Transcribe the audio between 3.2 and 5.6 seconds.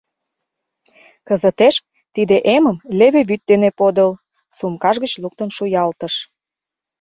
вӱд дене подыл,— сумкаж гыч луктын